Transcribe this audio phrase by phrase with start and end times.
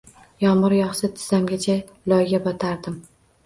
[0.43, 1.77] Yomg’ir yog’sa, tizzamgacha
[2.15, 3.01] loyga botardim.